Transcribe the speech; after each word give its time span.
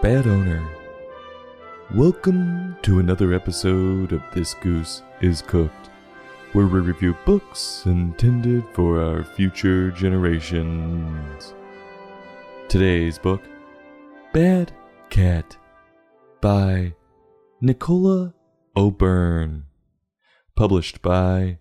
Bad 0.00 0.28
Owner. 0.28 0.64
Welcome 1.92 2.76
to 2.82 3.00
another 3.00 3.32
episode 3.34 4.12
of 4.12 4.22
This 4.32 4.54
Goose 4.54 5.02
is 5.20 5.42
Cooked, 5.42 5.90
where 6.52 6.68
we 6.68 6.78
review 6.78 7.16
books 7.26 7.82
intended 7.84 8.62
for 8.74 9.02
our 9.02 9.24
future 9.24 9.90
generations. 9.90 11.52
Today's 12.68 13.18
book, 13.18 13.42
Bad 14.32 14.70
Cat, 15.10 15.56
by 16.40 16.94
Nicola 17.60 18.34
O'Byrne, 18.76 19.64
published 20.54 21.02
by 21.02 21.58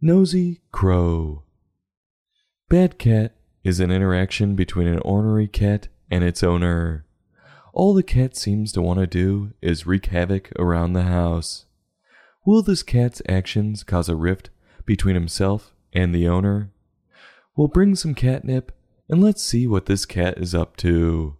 Nosy 0.00 0.60
Crow. 0.72 1.44
Bad 2.68 2.98
Cat 2.98 3.36
is 3.62 3.78
an 3.78 3.92
interaction 3.92 4.56
between 4.56 4.88
an 4.88 4.98
ornery 5.04 5.46
cat 5.46 5.86
and 6.10 6.24
its 6.24 6.42
owner. 6.42 7.05
All 7.76 7.92
the 7.92 8.02
cat 8.02 8.34
seems 8.34 8.72
to 8.72 8.80
want 8.80 9.00
to 9.00 9.06
do 9.06 9.52
is 9.60 9.86
wreak 9.86 10.06
havoc 10.06 10.50
around 10.58 10.94
the 10.94 11.02
house. 11.02 11.66
Will 12.46 12.62
this 12.62 12.82
cat's 12.82 13.20
actions 13.28 13.82
cause 13.82 14.08
a 14.08 14.16
rift 14.16 14.48
between 14.86 15.14
himself 15.14 15.74
and 15.92 16.14
the 16.14 16.26
owner? 16.26 16.70
We'll 17.54 17.68
bring 17.68 17.94
some 17.94 18.14
catnip 18.14 18.72
and 19.10 19.22
let's 19.22 19.42
see 19.42 19.66
what 19.66 19.84
this 19.84 20.06
cat 20.06 20.38
is 20.38 20.54
up 20.54 20.78
to. 20.78 21.36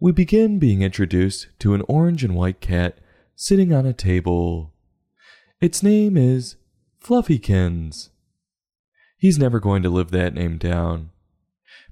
We 0.00 0.12
begin 0.12 0.58
being 0.58 0.80
introduced 0.80 1.48
to 1.58 1.74
an 1.74 1.82
orange 1.86 2.24
and 2.24 2.34
white 2.34 2.62
cat 2.62 2.96
sitting 3.36 3.74
on 3.74 3.84
a 3.84 3.92
table. 3.92 4.72
Its 5.60 5.82
name 5.82 6.16
is 6.16 6.56
Fluffykins. 7.04 8.08
He's 9.18 9.38
never 9.38 9.60
going 9.60 9.82
to 9.82 9.90
live 9.90 10.10
that 10.12 10.32
name 10.32 10.56
down. 10.56 11.10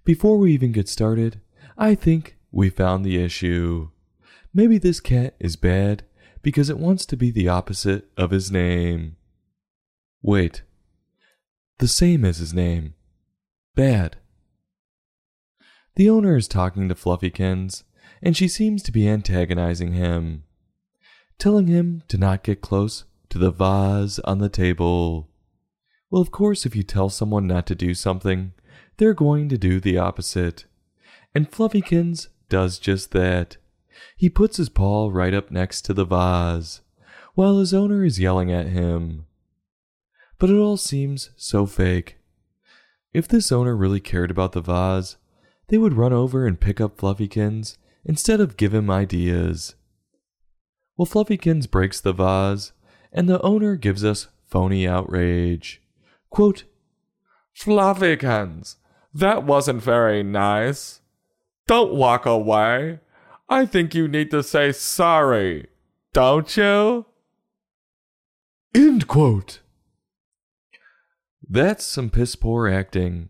Before 0.06 0.38
we 0.38 0.54
even 0.54 0.72
get 0.72 0.88
started, 0.88 1.42
I 1.76 1.94
think 1.94 2.37
we 2.50 2.70
found 2.70 3.04
the 3.04 3.22
issue. 3.22 3.90
Maybe 4.54 4.78
this 4.78 5.00
cat 5.00 5.34
is 5.38 5.56
bad 5.56 6.04
because 6.42 6.70
it 6.70 6.78
wants 6.78 7.04
to 7.06 7.16
be 7.16 7.30
the 7.30 7.48
opposite 7.48 8.08
of 8.16 8.30
his 8.30 8.50
name. 8.50 9.16
Wait. 10.22 10.62
The 11.78 11.88
same 11.88 12.24
as 12.24 12.38
his 12.38 12.54
name. 12.54 12.94
Bad. 13.74 14.16
The 15.94 16.08
owner 16.08 16.36
is 16.36 16.48
talking 16.48 16.88
to 16.88 16.94
Fluffykins, 16.94 17.84
and 18.22 18.36
she 18.36 18.48
seems 18.48 18.82
to 18.84 18.92
be 18.92 19.08
antagonizing 19.08 19.92
him, 19.92 20.44
telling 21.38 21.66
him 21.66 22.02
to 22.08 22.18
not 22.18 22.42
get 22.42 22.60
close 22.60 23.04
to 23.30 23.38
the 23.38 23.50
vase 23.50 24.18
on 24.20 24.38
the 24.38 24.48
table. 24.48 25.28
Well, 26.10 26.22
of 26.22 26.30
course, 26.30 26.64
if 26.64 26.74
you 26.74 26.82
tell 26.82 27.10
someone 27.10 27.46
not 27.46 27.66
to 27.66 27.74
do 27.74 27.94
something, 27.94 28.52
they're 28.96 29.14
going 29.14 29.48
to 29.50 29.58
do 29.58 29.80
the 29.80 29.98
opposite. 29.98 30.64
And 31.34 31.50
Fluffykins 31.50 32.28
does 32.48 32.78
just 32.78 33.12
that. 33.12 33.56
He 34.16 34.28
puts 34.28 34.56
his 34.56 34.68
paw 34.68 35.10
right 35.12 35.34
up 35.34 35.50
next 35.50 35.82
to 35.82 35.94
the 35.94 36.04
vase, 36.04 36.80
while 37.34 37.58
his 37.58 37.74
owner 37.74 38.04
is 38.04 38.20
yelling 38.20 38.52
at 38.52 38.66
him. 38.66 39.26
But 40.38 40.50
it 40.50 40.56
all 40.56 40.76
seems 40.76 41.30
so 41.36 41.66
fake. 41.66 42.18
If 43.12 43.26
this 43.26 43.50
owner 43.50 43.76
really 43.76 44.00
cared 44.00 44.30
about 44.30 44.52
the 44.52 44.60
vase, 44.60 45.16
they 45.68 45.78
would 45.78 45.94
run 45.94 46.12
over 46.12 46.46
and 46.46 46.60
pick 46.60 46.80
up 46.80 46.96
Fluffykins 46.96 47.76
instead 48.04 48.40
of 48.40 48.56
give 48.56 48.74
him 48.74 48.90
ideas. 48.90 49.74
Well, 50.96 51.06
Fluffykins 51.06 51.70
breaks 51.70 52.00
the 52.00 52.12
vase, 52.12 52.72
and 53.12 53.28
the 53.28 53.40
owner 53.42 53.76
gives 53.76 54.04
us 54.04 54.28
phony 54.46 54.86
outrage. 54.86 55.80
Quote, 56.30 56.64
Fluffykins, 57.56 58.76
that 59.14 59.44
wasn't 59.44 59.82
very 59.82 60.22
nice. 60.22 61.00
Don't 61.68 61.92
walk 61.92 62.24
away. 62.24 62.98
I 63.46 63.66
think 63.66 63.94
you 63.94 64.08
need 64.08 64.30
to 64.30 64.42
say 64.42 64.72
sorry, 64.72 65.66
don't 66.14 66.56
you? 66.56 67.04
End 68.74 69.06
quote. 69.06 69.60
That's 71.46 71.84
some 71.84 72.08
piss 72.08 72.36
poor 72.36 72.68
acting. 72.68 73.28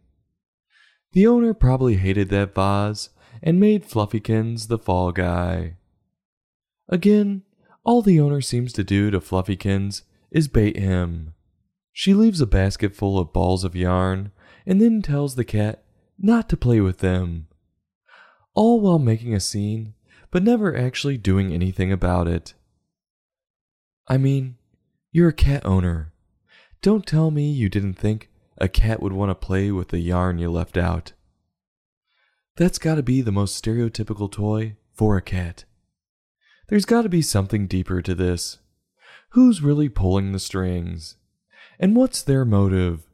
The 1.15 1.27
owner 1.27 1.53
probably 1.53 1.97
hated 1.97 2.29
that 2.29 2.55
vase 2.55 3.11
and 3.43 3.59
made 3.59 3.85
Fluffykins 3.85 4.69
the 4.69 4.79
fall 4.79 5.11
guy. 5.11 5.75
Again, 6.89 7.43
all 7.83 8.03
the 8.03 8.21
owner 8.21 8.41
seems 8.41 8.73
to 8.75 8.85
do 8.85 9.11
to 9.11 9.19
Fluffykins 9.19 10.03
is 10.31 10.47
bait 10.47 10.77
him. 10.77 11.35
She 11.93 12.15
leaves 12.15 12.41
a 12.41 12.47
basket 12.47 12.95
full 12.95 13.19
of 13.19 13.33
balls 13.33 13.65
of 13.65 13.75
yarn 13.75 14.31
and 14.65 14.81
then 14.81 15.03
tells 15.03 15.35
the 15.35 15.45
cat 15.45 15.83
not 16.17 16.49
to 16.51 16.57
play 16.57 16.81
with 16.81 16.99
them. 16.99 17.48
All 18.59 18.81
while 18.81 18.99
making 18.99 19.37
a 19.37 19.39
scene, 19.39 19.95
but 20.33 20.43
never 20.43 20.77
actually 20.77 21.17
doing 21.17 21.53
anything 21.53 21.93
about 21.93 22.27
it. 22.27 22.55
I 24.09 24.17
mean, 24.17 24.57
you're 25.13 25.29
a 25.29 25.33
cat 25.33 25.65
owner. 25.65 26.13
Don't 26.83 27.07
tell 27.07 27.31
me 27.31 27.53
you 27.53 27.69
didn't 27.69 27.95
think 27.95 28.31
a 28.57 28.69
cat 28.69 29.01
would 29.01 29.13
want 29.13 29.31
to 29.31 29.37
play 29.37 29.71
with 29.71 29.91
the 29.91 30.01
yarn 30.01 30.41
you 30.41 30.51
left 30.51 30.77
out. 30.77 31.13
That's 32.57 32.81
gotta 32.81 33.05
be 33.05 33.23
the 33.23 33.31
most 33.31 33.65
stereotypical 33.65 34.29
toy 34.29 34.75
for 34.93 35.17
a 35.17 35.23
cat. 35.23 35.65
There's 36.67 36.85
gotta 36.85 37.09
be 37.09 37.23
something 37.23 37.69
deeper 37.69 38.03
to 38.03 38.13
this. 38.13 38.59
Who's 39.35 39.63
really 39.63 39.89
pulling 39.89 40.33
the 40.33 40.41
strings? 40.41 41.15
And 41.79 41.95
what's 41.95 42.23
their 42.23 42.45
motive? 42.45 43.07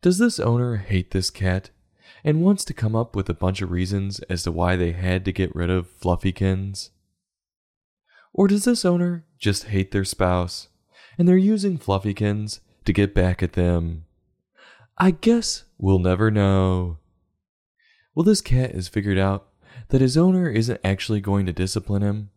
Does 0.00 0.16
this 0.16 0.40
owner 0.40 0.76
hate 0.76 1.10
this 1.10 1.28
cat 1.28 1.68
and 2.24 2.42
wants 2.42 2.64
to 2.64 2.74
come 2.74 2.94
up 2.94 3.16
with 3.16 3.28
a 3.28 3.34
bunch 3.34 3.62
of 3.62 3.70
reasons 3.70 4.20
as 4.28 4.42
to 4.44 4.52
why 4.52 4.76
they 4.76 4.92
had 4.92 5.24
to 5.24 5.32
get 5.32 5.54
rid 5.54 5.70
of 5.70 5.88
Fluffykins? 6.00 6.90
Or 8.32 8.48
does 8.48 8.64
this 8.64 8.84
owner 8.84 9.24
just 9.38 9.64
hate 9.64 9.90
their 9.90 10.04
spouse 10.04 10.68
and 11.18 11.28
they're 11.28 11.36
using 11.36 11.78
Fluffykins 11.78 12.60
to 12.84 12.92
get 12.92 13.14
back 13.14 13.42
at 13.42 13.52
them? 13.54 14.04
I 14.96 15.10
guess 15.10 15.64
we'll 15.78 15.98
never 15.98 16.30
know. 16.30 16.98
Well, 18.14 18.24
this 18.24 18.40
cat 18.40 18.74
has 18.74 18.88
figured 18.88 19.18
out 19.18 19.48
that 19.88 20.00
his 20.00 20.16
owner 20.16 20.48
isn't 20.48 20.80
actually 20.84 21.20
going 21.20 21.46
to 21.46 21.52
discipline 21.52 22.02
him, 22.02 22.30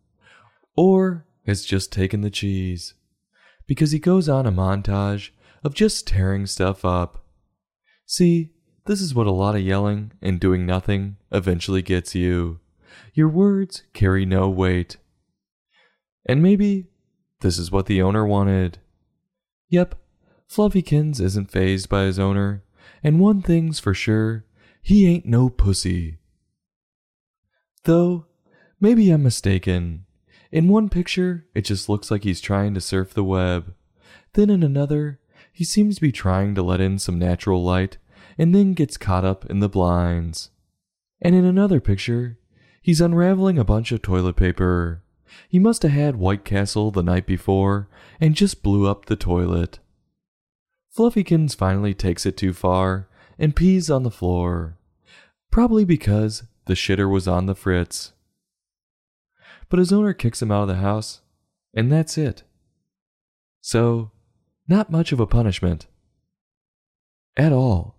or 0.74 1.26
has 1.46 1.64
just 1.64 1.92
taken 1.92 2.22
the 2.22 2.30
cheese, 2.30 2.94
because 3.66 3.92
he 3.92 3.98
goes 3.98 4.28
on 4.28 4.46
a 4.46 4.52
montage 4.52 5.30
of 5.62 5.74
just 5.74 6.06
tearing 6.06 6.46
stuff 6.46 6.84
up. 6.84 7.24
See, 8.06 8.52
this 8.86 9.00
is 9.00 9.14
what 9.14 9.26
a 9.26 9.32
lot 9.32 9.54
of 9.54 9.62
yelling 9.62 10.12
and 10.22 10.40
doing 10.40 10.64
nothing 10.64 11.16
eventually 11.32 11.82
gets 11.82 12.14
you. 12.14 12.60
Your 13.14 13.28
words 13.28 13.82
carry 13.92 14.24
no 14.24 14.48
weight. 14.48 14.96
And 16.24 16.42
maybe 16.42 16.86
this 17.40 17.58
is 17.58 17.70
what 17.70 17.86
the 17.86 18.00
owner 18.00 18.26
wanted. 18.26 18.78
Yep, 19.68 19.96
Fluffykins 20.48 21.20
isn't 21.20 21.50
fazed 21.50 21.88
by 21.88 22.02
his 22.02 22.18
owner, 22.18 22.62
and 23.02 23.20
one 23.20 23.42
thing's 23.42 23.80
for 23.80 23.94
sure 23.94 24.44
he 24.80 25.06
ain't 25.08 25.26
no 25.26 25.48
pussy. 25.48 26.18
Though, 27.84 28.26
maybe 28.80 29.10
I'm 29.10 29.22
mistaken. 29.22 30.06
In 30.52 30.68
one 30.68 30.88
picture, 30.88 31.46
it 31.54 31.62
just 31.62 31.88
looks 31.88 32.10
like 32.10 32.22
he's 32.22 32.40
trying 32.40 32.74
to 32.74 32.80
surf 32.80 33.12
the 33.12 33.24
web. 33.24 33.74
Then 34.34 34.48
in 34.48 34.62
another, 34.62 35.18
he 35.52 35.64
seems 35.64 35.96
to 35.96 36.00
be 36.00 36.12
trying 36.12 36.54
to 36.54 36.62
let 36.62 36.80
in 36.80 36.98
some 36.98 37.18
natural 37.18 37.64
light 37.64 37.98
and 38.38 38.54
then 38.54 38.74
gets 38.74 38.96
caught 38.96 39.24
up 39.24 39.46
in 39.46 39.60
the 39.60 39.68
blinds. 39.68 40.50
And 41.20 41.34
in 41.34 41.44
another 41.44 41.80
picture, 41.80 42.38
he's 42.82 43.00
unraveling 43.00 43.58
a 43.58 43.64
bunch 43.64 43.92
of 43.92 44.02
toilet 44.02 44.36
paper. 44.36 45.02
He 45.48 45.58
must 45.58 45.82
have 45.82 45.92
had 45.92 46.16
White 46.16 46.44
Castle 46.44 46.90
the 46.90 47.02
night 47.02 47.26
before 47.26 47.88
and 48.20 48.34
just 48.34 48.62
blew 48.62 48.86
up 48.86 49.06
the 49.06 49.16
toilet. 49.16 49.78
Fluffykins 50.96 51.54
finally 51.54 51.94
takes 51.94 52.24
it 52.24 52.36
too 52.36 52.52
far 52.52 53.08
and 53.38 53.56
pees 53.56 53.90
on 53.90 54.02
the 54.02 54.10
floor, 54.10 54.78
probably 55.50 55.84
because 55.84 56.44
the 56.66 56.74
shitter 56.74 57.10
was 57.10 57.28
on 57.28 57.46
the 57.46 57.54
fritz. 57.54 58.12
But 59.68 59.78
his 59.78 59.92
owner 59.92 60.12
kicks 60.12 60.40
him 60.40 60.50
out 60.50 60.62
of 60.62 60.68
the 60.68 60.76
house, 60.76 61.20
and 61.74 61.90
that's 61.90 62.16
it. 62.16 62.44
So, 63.60 64.10
not 64.68 64.90
much 64.90 65.12
of 65.12 65.20
a 65.20 65.26
punishment. 65.26 65.86
At 67.36 67.52
all. 67.52 67.95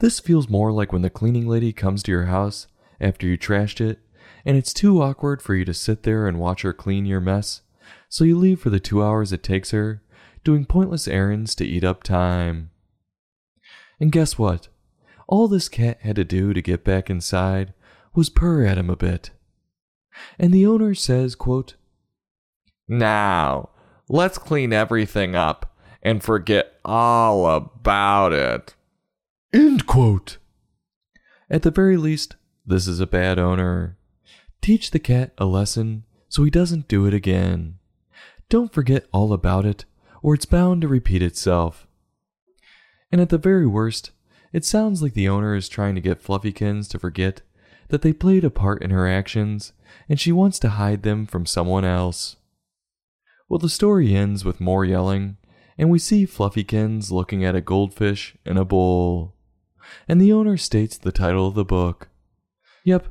This 0.00 0.20
feels 0.20 0.48
more 0.48 0.70
like 0.70 0.92
when 0.92 1.02
the 1.02 1.10
cleaning 1.10 1.48
lady 1.48 1.72
comes 1.72 2.02
to 2.04 2.12
your 2.12 2.26
house 2.26 2.68
after 3.00 3.26
you 3.26 3.36
trashed 3.36 3.80
it, 3.80 3.98
and 4.44 4.56
it's 4.56 4.72
too 4.72 5.02
awkward 5.02 5.42
for 5.42 5.54
you 5.54 5.64
to 5.64 5.74
sit 5.74 6.04
there 6.04 6.28
and 6.28 6.38
watch 6.38 6.62
her 6.62 6.72
clean 6.72 7.04
your 7.04 7.20
mess, 7.20 7.62
so 8.08 8.24
you 8.24 8.38
leave 8.38 8.60
for 8.60 8.70
the 8.70 8.78
two 8.78 9.02
hours 9.02 9.32
it 9.32 9.42
takes 9.42 9.72
her, 9.72 10.02
doing 10.44 10.64
pointless 10.64 11.08
errands 11.08 11.54
to 11.56 11.66
eat 11.66 11.82
up 11.82 12.04
time. 12.04 12.70
And 13.98 14.12
guess 14.12 14.38
what? 14.38 14.68
All 15.26 15.48
this 15.48 15.68
cat 15.68 15.98
had 16.02 16.16
to 16.16 16.24
do 16.24 16.54
to 16.54 16.62
get 16.62 16.84
back 16.84 17.10
inside 17.10 17.74
was 18.14 18.30
purr 18.30 18.64
at 18.64 18.78
him 18.78 18.88
a 18.90 18.96
bit. 18.96 19.30
And 20.38 20.54
the 20.54 20.66
owner 20.66 20.94
says, 20.94 21.34
quote, 21.34 21.74
Now, 22.88 23.70
let's 24.08 24.38
clean 24.38 24.72
everything 24.72 25.34
up 25.34 25.76
and 26.02 26.22
forget 26.22 26.74
all 26.84 27.46
about 27.46 28.32
it. 28.32 28.74
End 29.52 29.86
quote. 29.86 30.36
At 31.48 31.62
the 31.62 31.70
very 31.70 31.96
least, 31.96 32.36
this 32.66 32.86
is 32.86 33.00
a 33.00 33.06
bad 33.06 33.38
owner. 33.38 33.96
Teach 34.60 34.90
the 34.90 34.98
cat 34.98 35.32
a 35.38 35.46
lesson 35.46 36.04
so 36.28 36.44
he 36.44 36.50
doesn't 36.50 36.88
do 36.88 37.06
it 37.06 37.14
again. 37.14 37.78
Don't 38.50 38.72
forget 38.72 39.06
all 39.12 39.32
about 39.32 39.64
it, 39.64 39.86
or 40.22 40.34
it's 40.34 40.44
bound 40.44 40.82
to 40.82 40.88
repeat 40.88 41.22
itself. 41.22 41.86
And 43.10 43.20
at 43.20 43.30
the 43.30 43.38
very 43.38 43.66
worst, 43.66 44.10
it 44.52 44.66
sounds 44.66 45.02
like 45.02 45.14
the 45.14 45.28
owner 45.28 45.54
is 45.54 45.68
trying 45.68 45.94
to 45.94 46.00
get 46.02 46.22
Fluffykins 46.22 46.88
to 46.90 46.98
forget 46.98 47.40
that 47.88 48.02
they 48.02 48.12
played 48.12 48.44
a 48.44 48.50
part 48.50 48.82
in 48.82 48.90
her 48.90 49.08
actions 49.08 49.72
and 50.08 50.20
she 50.20 50.32
wants 50.32 50.58
to 50.58 50.70
hide 50.70 51.02
them 51.02 51.26
from 51.26 51.46
someone 51.46 51.84
else. 51.84 52.36
Well, 53.48 53.58
the 53.58 53.70
story 53.70 54.14
ends 54.14 54.44
with 54.44 54.60
more 54.60 54.84
yelling, 54.84 55.38
and 55.78 55.88
we 55.88 55.98
see 55.98 56.26
Fluffykins 56.26 57.10
looking 57.10 57.44
at 57.44 57.56
a 57.56 57.62
goldfish 57.62 58.36
in 58.44 58.58
a 58.58 58.64
bowl. 58.64 59.34
And 60.06 60.20
the 60.20 60.32
owner 60.32 60.56
states 60.56 60.96
the 60.96 61.12
title 61.12 61.48
of 61.48 61.54
the 61.54 61.64
book. 61.64 62.08
Yep, 62.84 63.08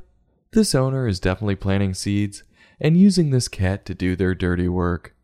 this 0.52 0.74
owner 0.74 1.06
is 1.06 1.20
definitely 1.20 1.56
planting 1.56 1.94
seeds 1.94 2.42
and 2.80 2.96
using 2.96 3.30
this 3.30 3.48
cat 3.48 3.84
to 3.86 3.94
do 3.94 4.16
their 4.16 4.34
dirty 4.34 4.68
work. 4.68 5.14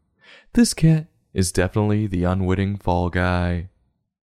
This 0.52 0.74
cat 0.74 1.06
is 1.32 1.52
definitely 1.52 2.06
the 2.06 2.24
unwitting 2.24 2.76
fall 2.76 3.10
guy. 3.10 3.68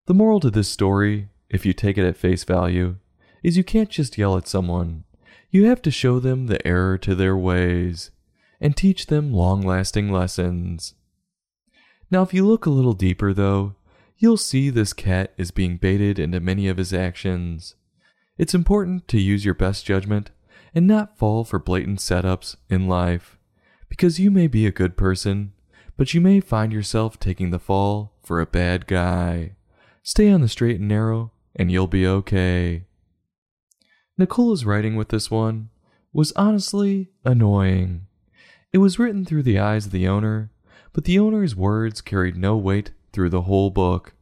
The 0.06 0.14
moral 0.14 0.40
to 0.40 0.50
this 0.50 0.68
story, 0.68 1.28
if 1.48 1.66
you 1.66 1.72
take 1.72 1.98
it 1.98 2.06
at 2.06 2.16
face 2.16 2.44
value, 2.44 2.96
is 3.42 3.56
you 3.56 3.64
can't 3.64 3.90
just 3.90 4.16
yell 4.16 4.36
at 4.36 4.48
someone. 4.48 5.04
You 5.50 5.66
have 5.66 5.82
to 5.82 5.90
show 5.90 6.18
them 6.18 6.46
the 6.46 6.66
error 6.66 6.96
to 6.98 7.14
their 7.14 7.36
ways 7.36 8.10
and 8.60 8.76
teach 8.76 9.06
them 9.06 9.32
long 9.32 9.60
lasting 9.60 10.10
lessons. 10.10 10.94
Now, 12.10 12.22
if 12.22 12.32
you 12.32 12.46
look 12.46 12.64
a 12.64 12.70
little 12.70 12.92
deeper, 12.92 13.34
though, 13.34 13.74
you'll 14.22 14.36
see 14.36 14.70
this 14.70 14.92
cat 14.92 15.32
is 15.36 15.50
being 15.50 15.76
baited 15.76 16.16
into 16.16 16.38
many 16.38 16.68
of 16.68 16.76
his 16.76 16.94
actions. 16.94 17.74
It's 18.38 18.54
important 18.54 19.08
to 19.08 19.20
use 19.20 19.44
your 19.44 19.52
best 19.52 19.84
judgment 19.84 20.30
and 20.72 20.86
not 20.86 21.18
fall 21.18 21.42
for 21.42 21.58
blatant 21.58 21.98
setups 21.98 22.54
in 22.70 22.86
life, 22.86 23.36
because 23.88 24.20
you 24.20 24.30
may 24.30 24.46
be 24.46 24.64
a 24.64 24.70
good 24.70 24.96
person, 24.96 25.52
but 25.96 26.14
you 26.14 26.20
may 26.20 26.38
find 26.38 26.72
yourself 26.72 27.18
taking 27.18 27.50
the 27.50 27.58
fall 27.58 28.14
for 28.22 28.40
a 28.40 28.46
bad 28.46 28.86
guy. 28.86 29.56
Stay 30.04 30.30
on 30.30 30.40
the 30.40 30.48
straight 30.48 30.78
and 30.78 30.88
narrow, 30.88 31.32
and 31.56 31.72
you'll 31.72 31.88
be 31.88 32.06
okay. 32.06 32.84
Nicola's 34.16 34.64
writing 34.64 34.94
with 34.94 35.08
this 35.08 35.32
one 35.32 35.70
was 36.12 36.32
honestly 36.36 37.10
annoying. 37.24 38.06
It 38.72 38.78
was 38.78 39.00
written 39.00 39.24
through 39.24 39.42
the 39.42 39.58
eyes 39.58 39.86
of 39.86 39.92
the 39.92 40.06
owner, 40.06 40.52
but 40.92 41.04
the 41.04 41.18
owner's 41.18 41.56
words 41.56 42.00
carried 42.00 42.36
no 42.36 42.56
weight 42.56 42.92
through 43.12 43.30
the 43.30 43.42
whole 43.42 43.70
book, 43.70 44.14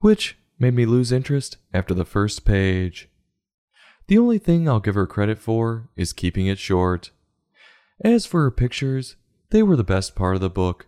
which 0.00 0.36
made 0.58 0.74
me 0.74 0.86
lose 0.86 1.12
interest 1.12 1.56
after 1.72 1.94
the 1.94 2.04
first 2.04 2.44
page. 2.44 3.08
The 4.08 4.18
only 4.18 4.38
thing 4.38 4.68
I'll 4.68 4.80
give 4.80 4.94
her 4.94 5.06
credit 5.06 5.38
for 5.38 5.88
is 5.96 6.12
keeping 6.12 6.46
it 6.46 6.58
short. 6.58 7.10
As 8.04 8.26
for 8.26 8.42
her 8.42 8.50
pictures, 8.50 9.16
they 9.50 9.62
were 9.62 9.76
the 9.76 9.84
best 9.84 10.14
part 10.14 10.34
of 10.34 10.40
the 10.40 10.50
book, 10.50 10.86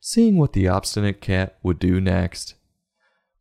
seeing 0.00 0.36
what 0.36 0.52
the 0.52 0.68
obstinate 0.68 1.20
cat 1.20 1.58
would 1.62 1.78
do 1.78 2.00
next. 2.00 2.54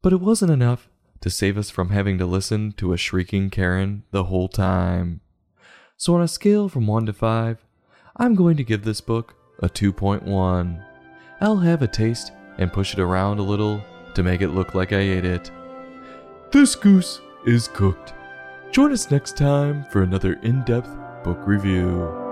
But 0.02 0.14
it 0.14 0.22
wasn't 0.22 0.52
enough 0.52 0.90
to 1.22 1.30
save 1.30 1.58
us 1.58 1.70
from 1.70 1.90
having 1.90 2.18
to 2.20 2.26
listen 2.26 2.72
to 2.74 2.94
a 2.94 2.98
shrieking 2.98 3.50
Karen 3.50 4.04
the 4.12 4.26
whole 4.26 4.48
time. 4.48 5.22
So, 5.98 6.14
on 6.14 6.22
a 6.22 6.28
scale 6.28 6.70
from 6.70 6.88
1 6.88 7.08
to 7.08 7.14
5, 7.14 7.66
I'm 8.18 8.36
going 8.36 8.58
to 8.58 8.64
give 8.64 8.84
this 8.84 9.02
book 9.02 9.36
a 9.62 9.70
2.1. 9.70 10.86
I'll 11.42 11.58
have 11.58 11.82
a 11.82 11.88
taste 11.88 12.32
and 12.58 12.72
push 12.72 12.94
it 12.94 13.00
around 13.00 13.40
a 13.40 13.44
little 13.44 13.84
to 14.14 14.24
make 14.24 14.42
it 14.42 14.50
look 14.50 14.74
like 14.74 14.94
I 14.94 15.00
ate 15.00 15.26
it. 15.26 15.52
This 16.52 16.76
goose 16.76 17.22
is 17.46 17.68
cooked. 17.68 18.14
Join 18.72 18.92
us 18.92 19.12
next 19.12 19.38
time 19.38 19.86
for 19.86 20.04
another 20.04 20.34
in 20.42 20.64
depth 20.64 20.90
book 21.24 21.40
review. 21.46 22.25